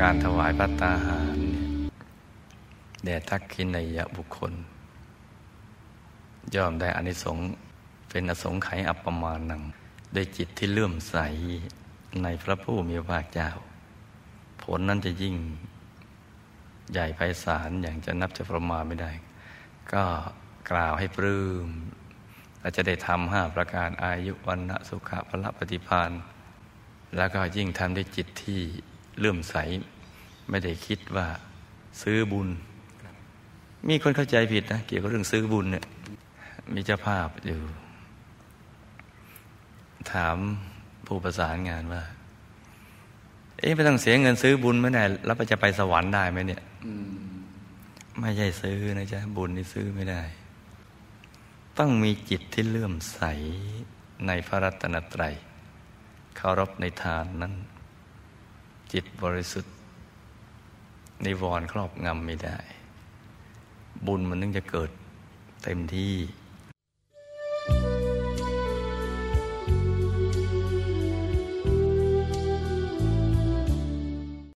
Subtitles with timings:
[0.00, 1.66] การถวายพระตาหารเนี่ย
[3.04, 4.52] แด่ทักขินยบุคคล
[6.54, 7.46] ย่อมได้อานิสงส์
[8.10, 9.62] เป็นอสงไขยอัปปมาณัง
[10.14, 11.16] ด้วยจิตที่เลื่อมใส
[12.22, 13.50] ในพระผู้มีพระเจ้า
[14.62, 15.36] ผลนั้นจะยิ่ง
[16.92, 19.12] ใหญ่ไพศาลอย่างจะนับจะประมาณไม่ได้
[19.92, 20.04] ก็
[20.70, 21.68] กล่าวให้ปลื้ม
[22.60, 26.10] และจะได้ทำห้าประการอายุวันณะสุขะพละปฏิพาน
[27.16, 28.62] แล้วก็ยิ่งทำด้วยจิตที่
[29.18, 29.56] เลื่อมใส
[30.50, 31.26] ไม่ได้คิดว่า
[32.02, 32.48] ซื้อบุญ
[33.88, 35.84] มีคนเข้าใจผิดนะเกี่ยวกับเรื่องซื้อบุญเนี่ย
[36.74, 37.60] มีเจ้าภาพอยู่
[40.12, 40.36] ถาม
[41.06, 42.02] ผู้ประสานงานว่า
[43.58, 46.62] เอ๊ะไม่ต้องเสียเงินซื้อบุญไหมเนี่ยแล้วจะไปสวรรค์ได้ไหมเนี่ย
[48.20, 50.22] ไม่ใช่ซื้อนะจ๊ะบุญนี่ซื้อไม่ได้
[51.78, 53.20] ต้องมีจิตที่เลื่อมใส
[54.26, 55.34] ในพระรัตนตรัย
[56.36, 57.54] เคารพในทานนั้น
[58.92, 59.74] จิตบริสุทธิ์
[61.24, 62.58] นิวรณ์ครอบงำไม่ได้
[64.06, 64.90] บุญมันนึงจะเกิด
[65.64, 66.14] เต็มที่